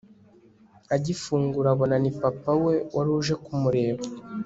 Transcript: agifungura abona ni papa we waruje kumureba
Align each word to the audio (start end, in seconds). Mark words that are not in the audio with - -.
agifungura 0.95 1.67
abona 1.71 1.95
ni 2.03 2.11
papa 2.19 2.51
we 2.63 2.73
waruje 2.95 3.33
kumureba 3.43 4.03